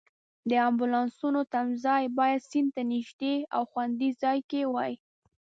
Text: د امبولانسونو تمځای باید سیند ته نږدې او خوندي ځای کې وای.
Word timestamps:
د 0.49 0.51
امبولانسونو 0.67 1.39
تمځای 1.53 2.03
باید 2.17 2.47
سیند 2.49 2.69
ته 2.75 2.81
نږدې 2.91 3.35
او 3.55 3.61
خوندي 3.71 4.09
ځای 4.21 4.39
کې 4.49 4.61
وای. 4.73 4.93